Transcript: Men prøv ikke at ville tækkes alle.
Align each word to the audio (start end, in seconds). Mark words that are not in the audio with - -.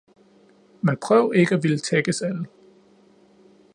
Men 0.81 0.97
prøv 1.05 1.31
ikke 1.35 1.55
at 1.55 1.63
ville 1.63 1.77
tækkes 1.79 2.21
alle. 2.21 2.47